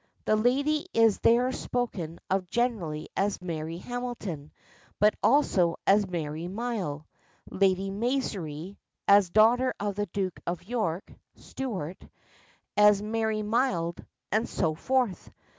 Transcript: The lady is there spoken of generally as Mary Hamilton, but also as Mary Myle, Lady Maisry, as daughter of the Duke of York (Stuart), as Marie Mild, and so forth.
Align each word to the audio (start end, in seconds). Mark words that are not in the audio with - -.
The 0.25 0.35
lady 0.35 0.87
is 0.95 1.19
there 1.19 1.51
spoken 1.51 2.19
of 2.27 2.49
generally 2.49 3.09
as 3.15 3.39
Mary 3.39 3.77
Hamilton, 3.77 4.51
but 4.99 5.13
also 5.21 5.75
as 5.85 6.07
Mary 6.09 6.47
Myle, 6.47 7.05
Lady 7.51 7.91
Maisry, 7.91 8.77
as 9.07 9.29
daughter 9.29 9.75
of 9.79 9.93
the 9.93 10.07
Duke 10.07 10.39
of 10.47 10.63
York 10.63 11.13
(Stuart), 11.35 12.01
as 12.75 12.99
Marie 13.03 13.43
Mild, 13.43 14.03
and 14.31 14.49
so 14.49 14.73
forth. 14.73 15.29